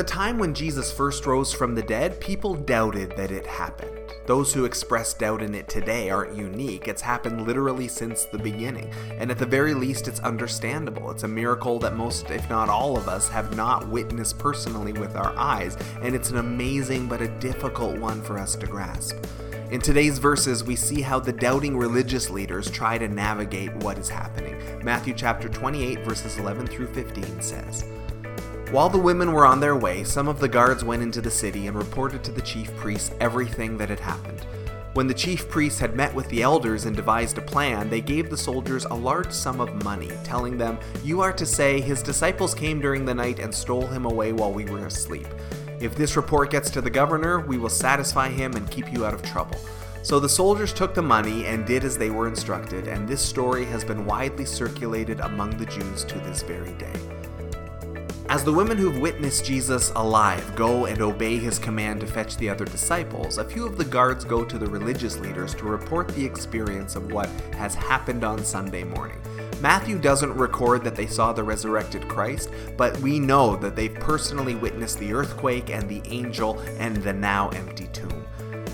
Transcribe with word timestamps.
the 0.00 0.04
time 0.04 0.38
when 0.38 0.54
Jesus 0.54 0.90
first 0.90 1.26
rose 1.26 1.52
from 1.52 1.74
the 1.74 1.82
dead, 1.82 2.18
people 2.22 2.54
doubted 2.54 3.14
that 3.18 3.30
it 3.30 3.46
happened. 3.46 4.00
Those 4.24 4.50
who 4.50 4.64
express 4.64 5.12
doubt 5.12 5.42
in 5.42 5.54
it 5.54 5.68
today 5.68 6.08
aren't 6.08 6.34
unique. 6.34 6.88
It's 6.88 7.02
happened 7.02 7.46
literally 7.46 7.86
since 7.86 8.24
the 8.24 8.38
beginning. 8.38 8.90
And 9.18 9.30
at 9.30 9.36
the 9.36 9.44
very 9.44 9.74
least, 9.74 10.08
it's 10.08 10.20
understandable. 10.20 11.10
It's 11.10 11.24
a 11.24 11.28
miracle 11.28 11.78
that 11.80 11.96
most, 11.96 12.30
if 12.30 12.48
not 12.48 12.70
all 12.70 12.96
of 12.96 13.08
us, 13.08 13.28
have 13.28 13.54
not 13.54 13.88
witnessed 13.88 14.38
personally 14.38 14.94
with 14.94 15.16
our 15.16 15.36
eyes. 15.36 15.76
And 16.00 16.14
it's 16.14 16.30
an 16.30 16.38
amazing 16.38 17.06
but 17.06 17.20
a 17.20 17.28
difficult 17.38 17.98
one 17.98 18.22
for 18.22 18.38
us 18.38 18.56
to 18.56 18.66
grasp. 18.66 19.18
In 19.70 19.82
today's 19.82 20.18
verses, 20.18 20.64
we 20.64 20.76
see 20.76 21.02
how 21.02 21.20
the 21.20 21.30
doubting 21.30 21.76
religious 21.76 22.30
leaders 22.30 22.70
try 22.70 22.96
to 22.96 23.06
navigate 23.06 23.76
what 23.76 23.98
is 23.98 24.08
happening. 24.08 24.56
Matthew 24.82 25.12
chapter 25.12 25.50
28, 25.50 26.06
verses 26.06 26.38
11 26.38 26.68
through 26.68 26.86
15 26.86 27.42
says, 27.42 27.84
while 28.70 28.88
the 28.88 28.98
women 28.98 29.32
were 29.32 29.44
on 29.44 29.58
their 29.58 29.74
way, 29.74 30.04
some 30.04 30.28
of 30.28 30.38
the 30.38 30.46
guards 30.46 30.84
went 30.84 31.02
into 31.02 31.20
the 31.20 31.30
city 31.30 31.66
and 31.66 31.76
reported 31.76 32.22
to 32.22 32.30
the 32.30 32.40
chief 32.40 32.74
priests 32.76 33.12
everything 33.18 33.76
that 33.76 33.88
had 33.88 33.98
happened. 33.98 34.46
When 34.94 35.08
the 35.08 35.14
chief 35.14 35.48
priests 35.48 35.80
had 35.80 35.96
met 35.96 36.14
with 36.14 36.28
the 36.28 36.42
elders 36.42 36.84
and 36.84 36.94
devised 36.94 37.36
a 37.38 37.42
plan, 37.42 37.90
they 37.90 38.00
gave 38.00 38.30
the 38.30 38.36
soldiers 38.36 38.84
a 38.84 38.94
large 38.94 39.32
sum 39.32 39.60
of 39.60 39.82
money, 39.82 40.10
telling 40.22 40.56
them, 40.56 40.78
You 41.02 41.20
are 41.20 41.32
to 41.32 41.44
say, 41.44 41.80
His 41.80 42.00
disciples 42.00 42.54
came 42.54 42.80
during 42.80 43.04
the 43.04 43.14
night 43.14 43.40
and 43.40 43.52
stole 43.52 43.88
him 43.88 44.04
away 44.04 44.32
while 44.32 44.52
we 44.52 44.66
were 44.66 44.86
asleep. 44.86 45.26
If 45.80 45.96
this 45.96 46.16
report 46.16 46.50
gets 46.50 46.70
to 46.70 46.80
the 46.80 46.90
governor, 46.90 47.40
we 47.40 47.58
will 47.58 47.68
satisfy 47.68 48.28
him 48.28 48.54
and 48.54 48.70
keep 48.70 48.92
you 48.92 49.04
out 49.04 49.14
of 49.14 49.22
trouble. 49.22 49.58
So 50.02 50.20
the 50.20 50.28
soldiers 50.28 50.72
took 50.72 50.94
the 50.94 51.02
money 51.02 51.46
and 51.46 51.66
did 51.66 51.82
as 51.82 51.98
they 51.98 52.10
were 52.10 52.28
instructed, 52.28 52.86
and 52.86 53.08
this 53.08 53.20
story 53.20 53.64
has 53.64 53.84
been 53.84 54.06
widely 54.06 54.44
circulated 54.44 55.18
among 55.20 55.56
the 55.56 55.66
Jews 55.66 56.04
to 56.04 56.18
this 56.20 56.42
very 56.42 56.72
day. 56.74 57.19
As 58.30 58.44
the 58.44 58.52
women 58.52 58.78
who've 58.78 59.00
witnessed 59.00 59.44
Jesus 59.44 59.90
alive 59.96 60.54
go 60.54 60.86
and 60.86 61.02
obey 61.02 61.36
his 61.36 61.58
command 61.58 61.98
to 61.98 62.06
fetch 62.06 62.36
the 62.36 62.48
other 62.48 62.64
disciples, 62.64 63.38
a 63.38 63.44
few 63.44 63.66
of 63.66 63.76
the 63.76 63.84
guards 63.84 64.24
go 64.24 64.44
to 64.44 64.56
the 64.56 64.68
religious 64.68 65.18
leaders 65.18 65.52
to 65.56 65.64
report 65.64 66.06
the 66.06 66.24
experience 66.24 66.94
of 66.94 67.10
what 67.10 67.28
has 67.54 67.74
happened 67.74 68.22
on 68.22 68.44
Sunday 68.44 68.84
morning. 68.84 69.20
Matthew 69.60 69.98
doesn't 69.98 70.32
record 70.36 70.84
that 70.84 70.94
they 70.94 71.08
saw 71.08 71.32
the 71.32 71.42
resurrected 71.42 72.06
Christ, 72.06 72.50
but 72.76 72.96
we 73.00 73.18
know 73.18 73.56
that 73.56 73.74
they've 73.74 73.92
personally 73.92 74.54
witnessed 74.54 75.00
the 75.00 75.12
earthquake 75.12 75.68
and 75.68 75.88
the 75.88 76.00
angel 76.04 76.60
and 76.78 76.98
the 76.98 77.12
now 77.12 77.48
empty 77.48 77.88
tomb. 77.88 78.19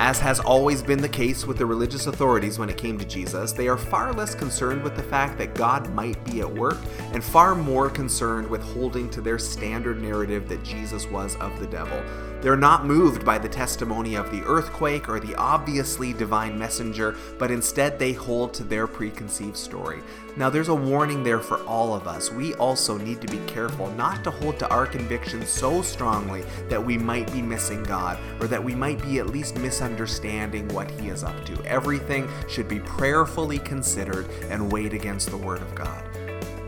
As 0.00 0.20
has 0.20 0.38
always 0.38 0.80
been 0.80 1.02
the 1.02 1.08
case 1.08 1.44
with 1.44 1.58
the 1.58 1.66
religious 1.66 2.06
authorities 2.06 2.56
when 2.56 2.70
it 2.70 2.78
came 2.78 2.98
to 2.98 3.04
Jesus, 3.04 3.50
they 3.50 3.66
are 3.66 3.76
far 3.76 4.12
less 4.12 4.32
concerned 4.32 4.84
with 4.84 4.94
the 4.94 5.02
fact 5.02 5.36
that 5.38 5.56
God 5.56 5.92
might 5.92 6.24
be 6.24 6.40
at 6.40 6.48
work 6.48 6.78
and 7.12 7.22
far 7.22 7.56
more 7.56 7.90
concerned 7.90 8.48
with 8.48 8.62
holding 8.62 9.10
to 9.10 9.20
their 9.20 9.40
standard 9.40 10.00
narrative 10.00 10.48
that 10.48 10.62
Jesus 10.62 11.08
was 11.08 11.34
of 11.36 11.58
the 11.58 11.66
devil. 11.66 12.00
They're 12.40 12.56
not 12.56 12.86
moved 12.86 13.24
by 13.24 13.38
the 13.38 13.48
testimony 13.48 14.14
of 14.14 14.30
the 14.30 14.44
earthquake 14.44 15.08
or 15.08 15.18
the 15.18 15.34
obviously 15.34 16.12
divine 16.12 16.56
messenger, 16.56 17.16
but 17.36 17.50
instead 17.50 17.98
they 17.98 18.12
hold 18.12 18.54
to 18.54 18.62
their 18.62 18.86
preconceived 18.86 19.56
story. 19.56 20.00
Now, 20.36 20.48
there's 20.48 20.68
a 20.68 20.74
warning 20.74 21.24
there 21.24 21.40
for 21.40 21.58
all 21.64 21.92
of 21.94 22.06
us. 22.06 22.30
We 22.30 22.54
also 22.54 22.96
need 22.96 23.20
to 23.22 23.26
be 23.26 23.44
careful 23.48 23.90
not 23.94 24.22
to 24.22 24.30
hold 24.30 24.60
to 24.60 24.70
our 24.70 24.86
convictions 24.86 25.48
so 25.48 25.82
strongly 25.82 26.44
that 26.68 26.84
we 26.84 26.96
might 26.96 27.32
be 27.32 27.42
missing 27.42 27.82
God 27.82 28.20
or 28.40 28.46
that 28.46 28.62
we 28.62 28.76
might 28.76 29.02
be 29.02 29.18
at 29.18 29.30
least 29.30 29.56
misunderstanding 29.56 29.87
what 29.96 30.90
He 30.92 31.08
is 31.08 31.24
up 31.24 31.44
to. 31.46 31.64
Everything 31.64 32.28
should 32.48 32.68
be 32.68 32.80
prayerfully 32.80 33.58
considered 33.58 34.28
and 34.50 34.70
weighed 34.70 34.92
against 34.92 35.30
the 35.30 35.36
Word 35.36 35.60
of 35.62 35.74
God. 35.74 36.04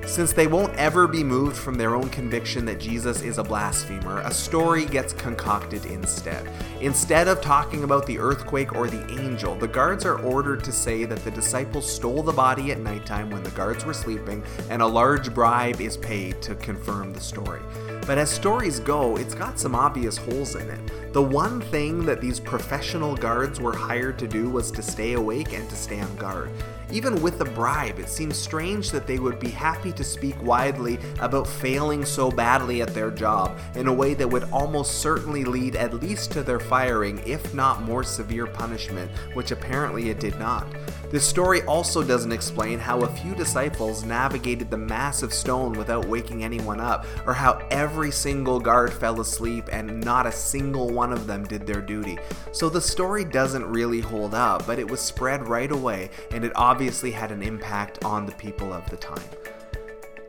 Since 0.06 0.32
they 0.32 0.48
won't 0.48 0.74
ever 0.74 1.06
be 1.06 1.22
moved 1.22 1.56
from 1.56 1.76
their 1.76 1.94
own 1.94 2.08
conviction 2.08 2.64
that 2.64 2.80
Jesus 2.80 3.22
is 3.22 3.38
a 3.38 3.44
blasphemer, 3.44 4.20
a 4.22 4.32
story 4.32 4.84
gets 4.84 5.12
concocted 5.12 5.84
instead. 5.84 6.50
Instead 6.80 7.28
of 7.28 7.40
talking 7.40 7.84
about 7.84 8.06
the 8.06 8.18
earthquake 8.18 8.74
or 8.74 8.88
the 8.88 9.06
angel, 9.20 9.54
the 9.54 9.68
guards 9.68 10.04
are 10.04 10.18
ordered 10.20 10.64
to 10.64 10.72
say 10.72 11.04
that 11.04 11.22
the 11.22 11.30
disciples 11.30 11.88
stole 11.88 12.24
the 12.24 12.32
body 12.32 12.72
at 12.72 12.80
nighttime 12.80 13.30
when 13.30 13.44
the 13.44 13.50
guards 13.50 13.84
were 13.84 13.94
sleeping, 13.94 14.42
and 14.68 14.82
a 14.82 14.86
large 14.86 15.32
bribe 15.32 15.80
is 15.80 15.96
paid 15.96 16.42
to 16.42 16.56
confirm 16.56 17.12
the 17.12 17.20
story. 17.20 17.60
But 18.06 18.18
as 18.18 18.30
stories 18.30 18.80
go, 18.80 19.16
it's 19.16 19.34
got 19.34 19.58
some 19.58 19.74
obvious 19.74 20.16
holes 20.16 20.56
in 20.56 20.68
it. 20.68 21.12
The 21.12 21.22
one 21.22 21.60
thing 21.60 22.04
that 22.06 22.20
these 22.20 22.40
professional 22.40 23.16
guards 23.16 23.60
were 23.60 23.76
hired 23.76 24.18
to 24.20 24.28
do 24.28 24.48
was 24.48 24.70
to 24.72 24.82
stay 24.82 25.12
awake 25.12 25.52
and 25.52 25.68
to 25.68 25.76
stay 25.76 26.00
on 26.00 26.16
guard. 26.16 26.50
Even 26.92 27.22
with 27.22 27.38
the 27.38 27.44
bribe, 27.44 28.00
it 28.00 28.08
seems 28.08 28.36
strange 28.36 28.90
that 28.90 29.06
they 29.06 29.20
would 29.20 29.38
be 29.38 29.48
happy 29.48 29.92
to 29.92 30.02
speak 30.02 30.40
widely 30.42 30.98
about 31.20 31.46
failing 31.46 32.04
so 32.04 32.32
badly 32.32 32.82
at 32.82 32.92
their 32.92 33.12
job 33.12 33.56
in 33.76 33.86
a 33.86 33.92
way 33.92 34.12
that 34.14 34.28
would 34.28 34.44
almost 34.50 35.00
certainly 35.00 35.44
lead 35.44 35.76
at 35.76 35.94
least 35.94 36.32
to 36.32 36.42
their 36.42 36.58
firing, 36.58 37.22
if 37.24 37.54
not 37.54 37.82
more 37.82 38.02
severe 38.02 38.46
punishment, 38.46 39.08
which 39.34 39.52
apparently 39.52 40.10
it 40.10 40.18
did 40.18 40.36
not. 40.40 40.66
This 41.10 41.24
story 41.24 41.62
also 41.62 42.02
doesn't 42.02 42.32
explain 42.32 42.78
how 42.78 43.00
a 43.00 43.08
few 43.08 43.34
disciples 43.34 44.04
navigated 44.04 44.70
the 44.70 44.76
massive 44.76 45.32
stone 45.32 45.72
without 45.72 46.06
waking 46.06 46.42
anyone 46.42 46.80
up, 46.80 47.06
or 47.26 47.34
how 47.34 47.60
every 47.90 48.12
single 48.12 48.60
guard 48.60 48.92
fell 48.92 49.20
asleep 49.20 49.68
and 49.72 50.00
not 50.04 50.24
a 50.24 50.30
single 50.30 50.90
one 50.90 51.12
of 51.12 51.26
them 51.26 51.44
did 51.44 51.66
their 51.66 51.80
duty. 51.80 52.16
So 52.52 52.68
the 52.68 52.80
story 52.80 53.24
doesn't 53.24 53.66
really 53.66 53.98
hold 53.98 54.32
up, 54.32 54.64
but 54.64 54.78
it 54.78 54.88
was 54.88 55.00
spread 55.00 55.48
right 55.48 55.72
away, 55.72 56.10
and 56.30 56.44
it 56.44 56.52
obviously 56.54 57.10
had 57.10 57.32
an 57.32 57.42
impact 57.42 58.04
on 58.04 58.26
the 58.26 58.32
people 58.32 58.72
of 58.72 58.88
the 58.90 58.96
time. 58.96 59.24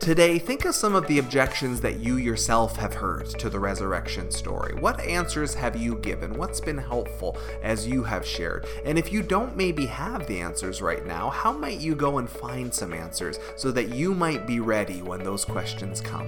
Today, 0.00 0.40
think 0.40 0.64
of 0.64 0.74
some 0.74 0.96
of 0.96 1.06
the 1.06 1.20
objections 1.20 1.80
that 1.82 2.00
you 2.00 2.16
yourself 2.16 2.74
have 2.78 2.94
heard 2.94 3.26
to 3.38 3.48
the 3.48 3.60
resurrection 3.60 4.32
story. 4.32 4.74
What 4.74 4.98
answers 4.98 5.54
have 5.54 5.76
you 5.76 5.94
given? 5.98 6.36
What's 6.36 6.60
been 6.60 6.78
helpful 6.78 7.38
as 7.62 7.86
you 7.86 8.02
have 8.02 8.26
shared? 8.26 8.66
And 8.84 8.98
if 8.98 9.12
you 9.12 9.22
don't 9.22 9.56
maybe 9.56 9.86
have 9.86 10.26
the 10.26 10.40
answers 10.40 10.82
right 10.82 11.06
now, 11.06 11.30
how 11.30 11.52
might 11.52 11.78
you 11.78 11.94
go 11.94 12.18
and 12.18 12.28
find 12.28 12.74
some 12.74 12.92
answers 12.92 13.38
so 13.54 13.70
that 13.70 13.90
you 13.90 14.14
might 14.14 14.48
be 14.48 14.58
ready 14.58 15.00
when 15.00 15.22
those 15.22 15.44
questions 15.44 16.00
come? 16.00 16.26